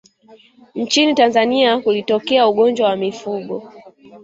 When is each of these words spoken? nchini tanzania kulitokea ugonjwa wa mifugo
nchini 0.75 1.13
tanzania 1.15 1.79
kulitokea 1.81 2.47
ugonjwa 2.47 2.89
wa 2.89 2.95
mifugo 2.95 3.71